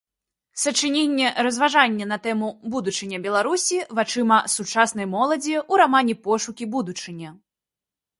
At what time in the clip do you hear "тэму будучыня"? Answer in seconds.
2.25-3.19